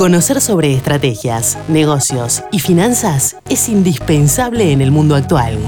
Conocer 0.00 0.40
sobre 0.40 0.72
estrategias, 0.72 1.58
negocios 1.68 2.42
y 2.50 2.60
finanzas 2.60 3.36
es 3.50 3.68
indispensable 3.68 4.72
en 4.72 4.80
el 4.80 4.90
mundo 4.90 5.14
actual. 5.14 5.58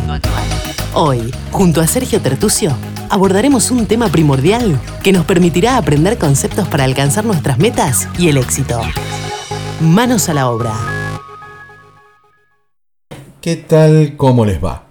Hoy, 0.94 1.30
junto 1.50 1.82
a 1.82 1.86
Sergio 1.86 2.18
Tertucio, 2.22 2.74
abordaremos 3.10 3.70
un 3.70 3.84
tema 3.84 4.08
primordial 4.08 4.80
que 5.02 5.12
nos 5.12 5.26
permitirá 5.26 5.76
aprender 5.76 6.16
conceptos 6.16 6.66
para 6.66 6.84
alcanzar 6.84 7.26
nuestras 7.26 7.58
metas 7.58 8.08
y 8.18 8.28
el 8.28 8.38
éxito. 8.38 8.80
Manos 9.82 10.30
a 10.30 10.32
la 10.32 10.48
obra. 10.48 10.72
¿Qué 13.42 13.56
tal? 13.56 14.16
¿Cómo 14.16 14.46
les 14.46 14.64
va? 14.64 14.86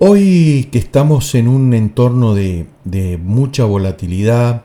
Hoy 0.00 0.68
que 0.70 0.78
estamos 0.78 1.34
en 1.34 1.48
un 1.48 1.72
entorno 1.72 2.34
de, 2.34 2.66
de 2.84 3.16
mucha 3.16 3.64
volatilidad, 3.64 4.64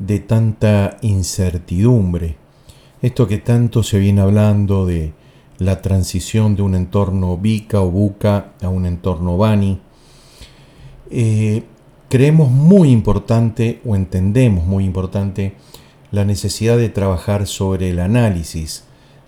de 0.00 0.18
tanta 0.18 0.96
incertidumbre, 1.02 2.41
esto 3.02 3.26
que 3.26 3.38
tanto 3.38 3.82
se 3.82 3.98
viene 3.98 4.20
hablando 4.20 4.86
de 4.86 5.12
la 5.58 5.82
transición 5.82 6.54
de 6.54 6.62
un 6.62 6.76
entorno 6.76 7.36
Bica 7.36 7.80
o 7.80 7.90
Buca 7.90 8.52
a 8.62 8.68
un 8.68 8.86
entorno 8.86 9.36
Bani, 9.36 9.80
eh, 11.10 11.64
creemos 12.08 12.50
muy 12.50 12.90
importante 12.90 13.80
o 13.84 13.96
entendemos 13.96 14.64
muy 14.64 14.84
importante 14.84 15.54
la 16.12 16.24
necesidad 16.24 16.76
de 16.76 16.90
trabajar 16.90 17.46
sobre 17.48 17.90
el 17.90 17.98
análisis 17.98 18.84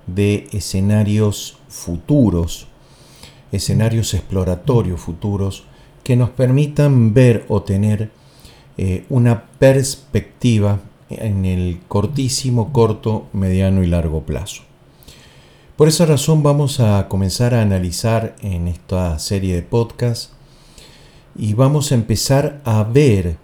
de 0.07 0.47
escenarios 0.53 1.59
futuros, 1.69 2.69
escenarios 3.51 4.15
exploratorios 4.15 5.01
futuros 5.01 5.65
que 6.05 6.15
nos 6.15 6.31
permitan 6.31 7.13
ver 7.13 7.45
o 7.49 7.63
tener 7.63 8.11
eh, 8.77 9.05
una 9.09 9.47
perspectiva 9.59 10.81
en 11.19 11.45
el 11.45 11.81
cortísimo, 11.89 12.73
corto, 12.73 13.27
mediano 13.33 13.83
y 13.83 13.87
largo 13.87 14.23
plazo. 14.23 14.63
Por 15.77 15.89
esa 15.89 16.07
razón 16.07 16.43
vamos 16.43 16.79
a 16.79 17.09
comenzar 17.09 17.53
a 17.53 17.63
analizar 17.63 18.37
en 18.41 18.69
esta 18.69 19.19
serie 19.19 19.57
de 19.57 19.63
podcasts 19.63 20.33
y 21.37 21.55
vamos 21.55 21.91
a 21.91 21.97
empezar 21.97 22.61
a 22.65 22.85
ver 22.85 23.39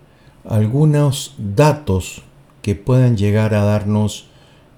algunos 0.48 1.34
datos 1.38 2.22
que 2.62 2.76
puedan 2.76 3.16
llegar 3.16 3.54
a 3.54 3.64
darnos 3.64 4.28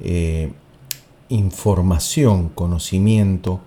eh, 0.00 0.52
información, 1.28 2.48
conocimiento 2.48 3.60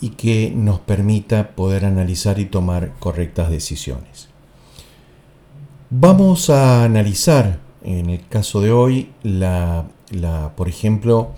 y 0.00 0.10
que 0.10 0.52
nos 0.54 0.78
permita 0.80 1.56
poder 1.56 1.84
analizar 1.84 2.38
y 2.38 2.44
tomar 2.44 2.92
correctas 3.00 3.50
decisiones. 3.50 4.28
Vamos 5.90 6.50
a 6.50 6.84
analizar 6.84 7.65
en 7.86 8.10
el 8.10 8.26
caso 8.28 8.60
de 8.60 8.72
hoy, 8.72 9.10
por 10.56 10.68
ejemplo, 10.68 11.30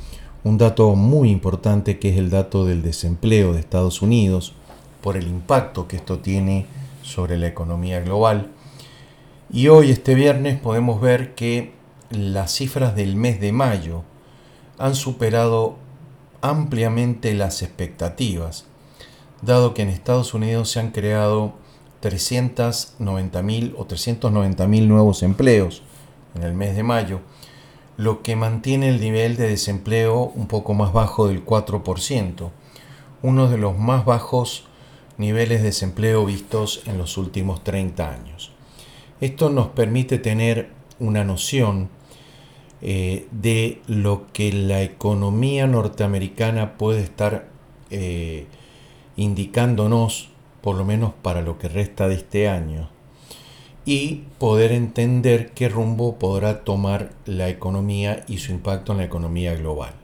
un 0.44 0.56
dato 0.56 0.94
muy 0.94 1.30
importante 1.30 1.98
que 1.98 2.08
es 2.10 2.16
el 2.16 2.30
dato 2.30 2.64
del 2.64 2.82
desempleo 2.82 3.52
de 3.52 3.60
Estados 3.60 4.02
Unidos, 4.02 4.54
por 5.02 5.16
el 5.16 5.28
impacto 5.28 5.86
que 5.86 5.96
esto 5.96 6.18
tiene 6.18 6.66
sobre 7.02 7.36
la 7.36 7.46
economía 7.46 8.00
global. 8.00 8.50
Y 9.50 9.68
hoy, 9.68 9.90
este 9.90 10.14
viernes, 10.14 10.58
podemos 10.58 11.00
ver 11.00 11.34
que 11.34 11.72
las 12.10 12.52
cifras 12.52 12.96
del 12.96 13.14
mes 13.14 13.40
de 13.40 13.52
mayo 13.52 14.02
han 14.78 14.94
superado 14.94 15.76
ampliamente 16.40 17.34
las 17.34 17.62
expectativas, 17.62 18.64
dado 19.42 19.74
que 19.74 19.82
en 19.82 19.90
Estados 19.90 20.32
Unidos 20.34 20.70
se 20.70 20.80
han 20.80 20.92
creado 20.92 21.52
390.000 22.02 23.74
o 23.76 23.86
390.000 23.86 24.86
nuevos 24.86 25.22
empleos, 25.22 25.82
en 26.34 26.42
el 26.42 26.54
mes 26.54 26.76
de 26.76 26.82
mayo, 26.82 27.20
lo 27.96 28.22
que 28.22 28.36
mantiene 28.36 28.88
el 28.88 29.00
nivel 29.00 29.36
de 29.36 29.48
desempleo 29.48 30.22
un 30.34 30.46
poco 30.46 30.74
más 30.74 30.92
bajo 30.92 31.28
del 31.28 31.44
4%, 31.44 32.50
uno 33.22 33.48
de 33.48 33.58
los 33.58 33.76
más 33.76 34.04
bajos 34.04 34.64
niveles 35.16 35.58
de 35.60 35.66
desempleo 35.66 36.24
vistos 36.24 36.82
en 36.86 36.96
los 36.96 37.18
últimos 37.18 37.64
30 37.64 38.10
años. 38.10 38.52
Esto 39.20 39.50
nos 39.50 39.68
permite 39.68 40.18
tener 40.18 40.70
una 41.00 41.24
noción 41.24 41.88
eh, 42.80 43.26
de 43.32 43.82
lo 43.88 44.28
que 44.32 44.52
la 44.52 44.82
economía 44.82 45.66
norteamericana 45.66 46.78
puede 46.78 47.02
estar 47.02 47.48
eh, 47.90 48.46
indicándonos, 49.16 50.30
por 50.60 50.76
lo 50.76 50.84
menos 50.84 51.12
para 51.20 51.42
lo 51.42 51.58
que 51.58 51.68
resta 51.68 52.06
de 52.06 52.14
este 52.14 52.48
año, 52.48 52.88
y 53.88 54.26
poder 54.36 54.72
entender 54.72 55.52
qué 55.52 55.70
rumbo 55.70 56.18
podrá 56.18 56.62
tomar 56.62 57.12
la 57.24 57.48
economía 57.48 58.22
y 58.28 58.36
su 58.36 58.52
impacto 58.52 58.92
en 58.92 58.98
la 58.98 59.04
economía 59.04 59.54
global. 59.54 59.94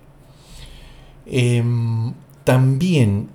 Em, 1.26 2.14
también, 2.44 3.28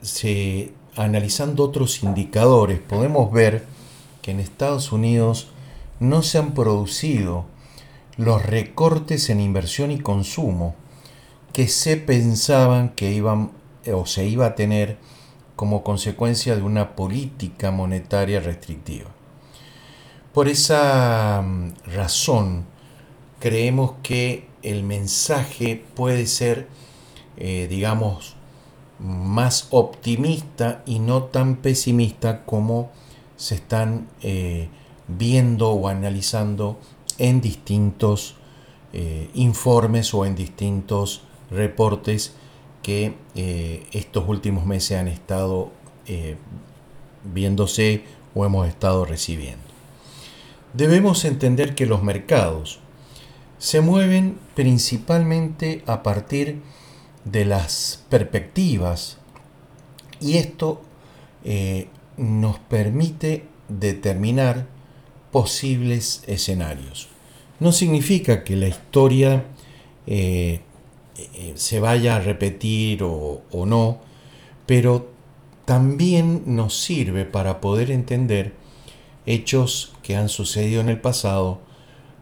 se, 0.00 0.70
analizando 0.94 1.64
otros 1.64 2.04
indicadores, 2.04 2.78
podemos 2.78 3.32
ver 3.32 3.66
que 4.22 4.30
en 4.30 4.38
Estados 4.38 4.92
Unidos 4.92 5.48
no 5.98 6.22
se 6.22 6.38
han 6.38 6.54
producido 6.54 7.46
los 8.16 8.46
recortes 8.46 9.30
en 9.30 9.40
inversión 9.40 9.90
y 9.90 9.98
consumo 9.98 10.76
que 11.52 11.66
se 11.66 11.96
pensaban 11.96 12.90
que 12.90 13.10
iban 13.12 13.50
o 13.92 14.06
se 14.06 14.28
iba 14.28 14.46
a 14.46 14.54
tener 14.54 14.96
como 15.56 15.82
consecuencia 15.82 16.54
de 16.54 16.62
una 16.62 16.94
política 16.94 17.72
monetaria 17.72 18.38
restrictiva. 18.38 19.17
Por 20.38 20.46
esa 20.46 21.42
mm, 21.42 21.72
razón, 21.96 22.64
creemos 23.40 23.94
que 24.04 24.46
el 24.62 24.84
mensaje 24.84 25.82
puede 25.96 26.28
ser, 26.28 26.68
eh, 27.36 27.66
digamos, 27.68 28.36
más 29.00 29.66
optimista 29.70 30.84
y 30.86 31.00
no 31.00 31.24
tan 31.24 31.56
pesimista 31.56 32.44
como 32.44 32.92
se 33.36 33.56
están 33.56 34.06
eh, 34.22 34.68
viendo 35.08 35.70
o 35.72 35.88
analizando 35.88 36.78
en 37.18 37.40
distintos 37.40 38.36
eh, 38.92 39.30
informes 39.34 40.14
o 40.14 40.24
en 40.24 40.36
distintos 40.36 41.22
reportes 41.50 42.32
que 42.84 43.16
estos 43.90 44.28
últimos 44.28 44.66
meses 44.66 45.00
han 45.00 45.08
estado 45.08 45.72
viéndose 47.24 48.04
o 48.36 48.46
hemos 48.46 48.68
estado 48.68 49.04
recibiendo 49.04 49.77
debemos 50.72 51.24
entender 51.24 51.74
que 51.74 51.86
los 51.86 52.02
mercados 52.02 52.80
se 53.58 53.80
mueven 53.80 54.38
principalmente 54.54 55.82
a 55.86 56.02
partir 56.02 56.60
de 57.24 57.44
las 57.44 58.04
perspectivas 58.08 59.18
y 60.20 60.36
esto 60.36 60.80
eh, 61.44 61.88
nos 62.16 62.58
permite 62.58 63.44
determinar 63.68 64.66
posibles 65.30 66.22
escenarios. 66.26 67.08
No 67.60 67.72
significa 67.72 68.44
que 68.44 68.56
la 68.56 68.68
historia 68.68 69.44
eh, 70.06 70.60
eh, 71.16 71.52
se 71.56 71.80
vaya 71.80 72.16
a 72.16 72.20
repetir 72.20 73.02
o 73.02 73.42
no, 73.66 74.00
pero 74.66 75.10
también 75.64 76.44
nos 76.46 76.78
sirve 76.78 77.24
para 77.24 77.60
poder 77.60 77.90
entender 77.90 78.54
hechos 79.26 79.92
que 80.08 80.16
han 80.16 80.30
sucedido 80.30 80.80
en 80.80 80.88
el 80.88 80.98
pasado 80.98 81.58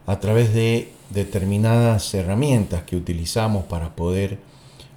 a 0.07 0.19
través 0.19 0.53
de 0.53 0.91
determinadas 1.09 2.13
herramientas 2.13 2.83
que 2.83 2.97
utilizamos 2.97 3.63
para 3.63 3.95
poder 3.95 4.39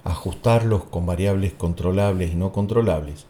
ajustarlos 0.03 0.83
con 0.83 1.05
variables 1.05 1.53
controlables 1.53 2.33
y 2.33 2.35
no 2.35 2.51
controlables 2.51 3.27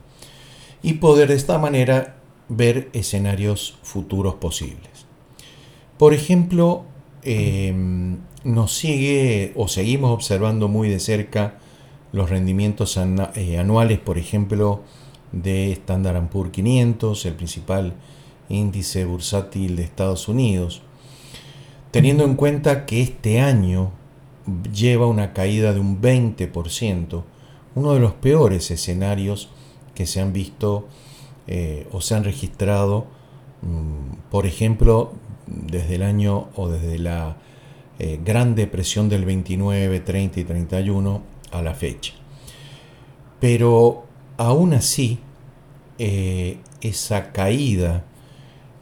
y 0.81 0.93
poder 0.93 1.27
de 1.27 1.35
esta 1.35 1.59
manera 1.59 2.15
ver 2.49 2.89
escenarios 2.93 3.77
futuros 3.83 4.33
posibles. 4.33 5.05
Por 5.99 6.15
ejemplo, 6.15 6.85
em, 7.21 8.17
nos 8.43 8.73
sigue 8.73 9.53
o 9.55 9.67
seguimos 9.67 10.09
observando 10.09 10.69
muy 10.69 10.89
de 10.89 10.99
cerca 10.99 11.59
los 12.11 12.31
rendimientos 12.31 12.97
eh, 12.97 13.59
anuales, 13.59 13.99
por 13.99 14.17
ejemplo, 14.17 14.81
de 15.31 15.71
Standard 15.73 16.29
Poor's 16.29 16.49
500, 16.49 17.27
el 17.27 17.35
principal 17.35 17.93
índice 18.51 19.05
bursátil 19.05 19.75
de 19.75 19.83
Estados 19.83 20.27
Unidos, 20.27 20.81
teniendo 21.91 22.23
en 22.23 22.35
cuenta 22.35 22.85
que 22.85 23.01
este 23.01 23.39
año 23.39 23.91
lleva 24.73 25.07
una 25.07 25.33
caída 25.33 25.73
de 25.73 25.79
un 25.79 26.01
20%, 26.01 27.23
uno 27.75 27.93
de 27.93 27.99
los 27.99 28.13
peores 28.13 28.71
escenarios 28.71 29.49
que 29.95 30.05
se 30.05 30.21
han 30.21 30.33
visto 30.33 30.87
eh, 31.47 31.87
o 31.91 32.01
se 32.01 32.15
han 32.15 32.23
registrado, 32.23 33.07
mm, 33.61 34.29
por 34.29 34.45
ejemplo, 34.45 35.13
desde 35.47 35.95
el 35.95 36.03
año 36.03 36.49
o 36.55 36.69
desde 36.69 36.97
la 36.99 37.37
eh, 37.99 38.19
Gran 38.23 38.55
Depresión 38.55 39.09
del 39.09 39.25
29, 39.25 39.99
30 39.99 40.39
y 40.39 40.43
31 40.43 41.21
a 41.51 41.61
la 41.61 41.73
fecha. 41.73 42.13
Pero 43.39 44.05
aún 44.37 44.73
así, 44.73 45.19
eh, 45.99 46.57
esa 46.81 47.31
caída 47.31 48.05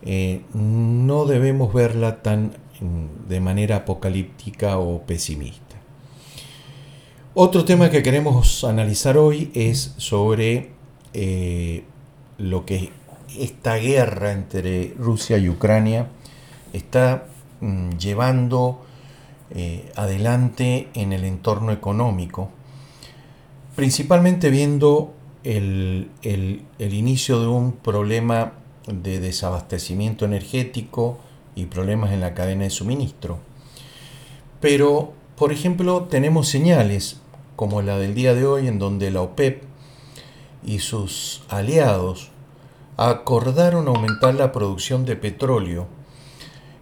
eh, 0.01 0.43
no 0.53 1.25
debemos 1.25 1.73
verla 1.73 2.21
tan 2.21 2.53
mm, 2.79 3.27
de 3.27 3.39
manera 3.41 3.77
apocalíptica 3.77 4.77
o 4.77 5.01
pesimista. 5.03 5.75
Otro 7.33 7.65
tema 7.65 7.89
que 7.89 8.01
queremos 8.01 8.63
analizar 8.63 9.17
hoy 9.17 9.51
es 9.53 9.93
sobre 9.97 10.71
eh, 11.13 11.83
lo 12.37 12.65
que 12.65 12.91
esta 13.37 13.75
guerra 13.75 14.31
entre 14.31 14.93
Rusia 14.97 15.37
y 15.37 15.49
Ucrania 15.49 16.07
está 16.73 17.25
mm, 17.59 17.91
llevando 17.97 18.81
eh, 19.51 19.91
adelante 19.95 20.87
en 20.93 21.11
el 21.11 21.25
entorno 21.25 21.71
económico, 21.71 22.49
principalmente 23.75 24.49
viendo 24.49 25.13
el, 25.43 26.09
el 26.23 26.93
inicio 26.93 27.39
de 27.39 27.47
un 27.47 27.73
problema 27.73 28.58
de 28.91 29.19
desabastecimiento 29.19 30.25
energético 30.25 31.19
y 31.55 31.65
problemas 31.65 32.11
en 32.11 32.21
la 32.21 32.33
cadena 32.33 32.63
de 32.63 32.69
suministro. 32.69 33.39
Pero, 34.59 35.13
por 35.35 35.51
ejemplo, 35.51 36.03
tenemos 36.03 36.47
señales 36.47 37.17
como 37.55 37.81
la 37.81 37.97
del 37.97 38.15
día 38.15 38.33
de 38.33 38.45
hoy 38.45 38.67
en 38.67 38.79
donde 38.79 39.11
la 39.11 39.21
OPEP 39.21 39.63
y 40.65 40.79
sus 40.79 41.43
aliados 41.49 42.31
acordaron 42.97 43.87
aumentar 43.87 44.35
la 44.35 44.51
producción 44.51 45.05
de 45.05 45.15
petróleo 45.15 45.87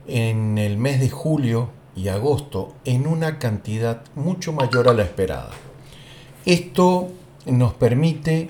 en 0.07 0.57
el 0.57 0.77
mes 0.77 0.99
de 0.99 1.09
julio 1.09 1.69
y 1.95 2.07
agosto 2.07 2.73
en 2.85 3.07
una 3.07 3.39
cantidad 3.39 4.01
mucho 4.15 4.53
mayor 4.53 4.87
a 4.87 4.93
la 4.93 5.03
esperada. 5.03 5.51
Esto 6.45 7.09
nos 7.45 7.73
permite 7.73 8.49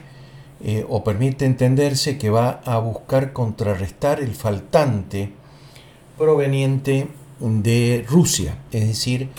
eh, 0.59 0.83
o 0.89 1.03
permite 1.03 1.45
entenderse 1.45 2.17
que 2.17 2.31
va 2.31 2.61
a 2.65 2.79
buscar 2.79 3.31
contrarrestar 3.31 4.19
el 4.19 4.33
faltante 4.33 5.31
proveniente 6.17 7.07
de 7.39 8.03
Rusia, 8.09 8.57
es 8.71 8.87
decir, 8.87 9.29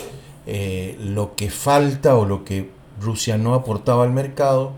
eh, 0.47 0.97
lo 0.99 1.35
que 1.35 1.49
falta 1.49 2.15
o 2.15 2.23
lo 2.23 2.45
que 2.45 2.69
Rusia 3.01 3.37
no 3.37 3.53
aportaba 3.53 4.05
al 4.05 4.13
mercado, 4.13 4.71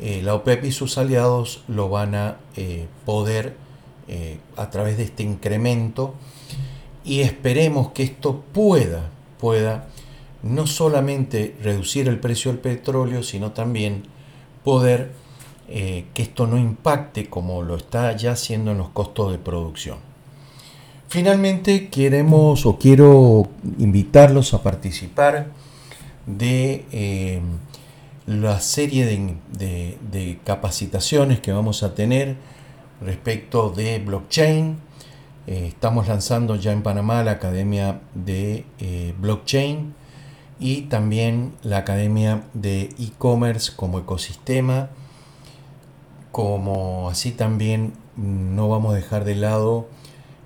eh, 0.00 0.20
la 0.22 0.34
OPEP 0.34 0.66
y 0.66 0.72
sus 0.72 0.98
aliados 0.98 1.64
lo 1.66 1.88
van 1.88 2.14
a 2.14 2.36
poder 3.04 3.56
a 4.56 4.68
través 4.68 4.98
de 4.98 5.04
este 5.04 5.22
incremento. 5.22 6.14
Y 7.04 7.20
esperemos 7.20 7.92
que 7.92 8.02
esto 8.02 8.44
pueda, 8.52 9.10
pueda 9.38 9.88
no 10.42 10.66
solamente 10.66 11.56
reducir 11.62 12.06
el 12.06 12.20
precio 12.20 12.50
del 12.50 12.60
petróleo, 12.60 13.22
sino 13.22 13.52
también 13.52 14.02
poder 14.62 15.12
eh, 15.66 16.04
que 16.12 16.22
esto 16.22 16.46
no 16.46 16.58
impacte 16.58 17.30
como 17.30 17.62
lo 17.62 17.76
está 17.76 18.14
ya 18.14 18.32
haciendo 18.32 18.72
en 18.72 18.78
los 18.78 18.90
costos 18.90 19.32
de 19.32 19.38
producción. 19.38 19.96
Finalmente 21.08 21.88
queremos 21.88 22.66
o 22.66 22.78
quiero 22.78 23.48
invitarlos 23.78 24.52
a 24.52 24.62
participar 24.62 25.46
de 26.26 26.84
eh, 26.92 27.40
la 28.26 28.60
serie 28.60 29.06
de, 29.06 30.38
capacitaciones 30.44 31.40
que 31.40 31.52
vamos 31.52 31.82
a 31.82 31.94
tener 31.94 32.36
respecto 33.00 33.70
de 33.70 34.00
blockchain. 34.00 34.76
Eh, 35.46 35.68
estamos 35.68 36.08
lanzando 36.08 36.56
ya 36.56 36.72
en 36.72 36.82
Panamá 36.82 37.22
la 37.22 37.32
Academia 37.32 38.02
de 38.14 38.64
Blockchain 39.18 39.94
y 40.60 40.82
también 40.82 41.52
la 41.62 41.78
Academia 41.78 42.42
de 42.52 42.90
E-Commerce 42.98 43.72
como 43.74 43.98
ecosistema 43.98 44.90
como 46.34 47.08
así 47.10 47.30
también 47.30 47.92
no 48.16 48.68
vamos 48.68 48.92
a 48.92 48.96
dejar 48.96 49.24
de 49.24 49.36
lado 49.36 49.86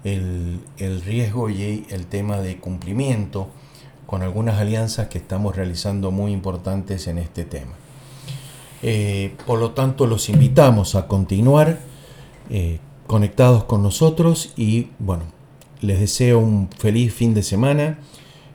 el, 0.05 0.61
riesgo 1.06 1.49
y 1.49 1.87
el 1.88 2.05
tema 2.05 2.40
de 2.40 2.58
cumplimiento 2.58 3.49
con 4.05 4.20
algunas 4.20 4.61
alianzas 4.61 5.08
que 5.08 5.17
estamos 5.17 5.56
realizando 5.56 6.11
muy 6.11 6.32
importantes 6.32 7.06
en 7.06 7.17
este 7.17 7.46
tema. 7.46 7.73
Eh, 8.82 9.35
por 9.46 9.58
lo 9.61 9.70
tanto, 9.70 10.06
los 10.06 10.29
invitamos 10.29 10.94
a 10.94 11.08
continuar 11.08 11.79
eh, 12.50 12.81
conectados 13.06 13.64
con 13.64 13.82
nosotros 13.82 14.52
y 14.58 14.88
bueno, 14.99 15.23
les 15.81 16.00
deseo 16.00 16.38
un 16.38 16.69
feliz 16.69 17.14
fin 17.14 17.32
de 17.32 17.43
semana 17.43 17.99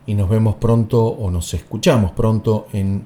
y 0.05 0.13
nos 0.13 0.29
vemos 0.29 0.57
pronto 0.57 1.07
o 1.07 1.31
nos 1.31 1.51
escuchamos 1.55 2.11
pronto 2.11 2.67
en 2.73 3.05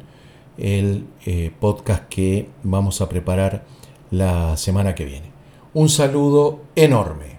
el 0.57 1.05
eh, 1.25 1.49
podcast 1.61 2.09
que 2.09 2.49
vamos 2.63 2.99
a 2.99 3.07
preparar 3.07 3.76
la 4.11 4.57
semana 4.57 4.95
que 4.95 5.05
viene. 5.05 5.31
Un 5.73 5.89
saludo 5.89 6.61
enorme. 6.75 7.37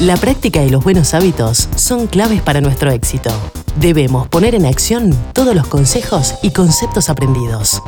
La 0.00 0.16
práctica 0.16 0.64
y 0.64 0.70
los 0.70 0.82
buenos 0.82 1.14
hábitos 1.14 1.68
son 1.76 2.06
claves 2.06 2.42
para 2.42 2.60
nuestro 2.60 2.90
éxito. 2.90 3.30
Debemos 3.76 4.28
poner 4.28 4.54
en 4.54 4.66
acción 4.66 5.14
todos 5.32 5.54
los 5.54 5.66
consejos 5.66 6.34
y 6.42 6.50
conceptos 6.50 7.08
aprendidos. 7.08 7.82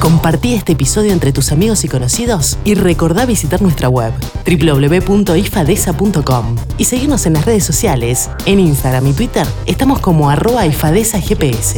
Compartí 0.00 0.54
este 0.54 0.72
episodio 0.72 1.12
entre 1.12 1.32
tus 1.32 1.52
amigos 1.52 1.84
y 1.84 1.88
conocidos 1.88 2.58
y 2.64 2.74
recordá 2.74 3.26
visitar 3.26 3.62
nuestra 3.62 3.88
web 3.88 4.12
www.ifadesa.com 4.44 6.56
y 6.76 6.84
seguirnos 6.84 7.26
en 7.26 7.32
las 7.32 7.44
redes 7.44 7.64
sociales. 7.64 8.30
En 8.44 8.60
Instagram 8.60 9.06
y 9.06 9.12
Twitter 9.14 9.46
estamos 9.66 10.00
como 10.00 10.28
arroba 10.28 10.66
ifadesagps. 10.66 11.76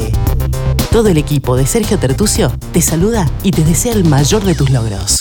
Todo 0.91 1.11
el 1.11 1.19
equipo 1.19 1.55
de 1.55 1.67
Sergio 1.67 1.99
Tertucio 1.99 2.51
te 2.73 2.81
saluda 2.81 3.31
y 3.43 3.51
te 3.51 3.63
desea 3.63 3.93
el 3.93 4.05
mayor 4.05 4.43
de 4.45 4.55
tus 4.55 4.71
logros. 4.71 5.21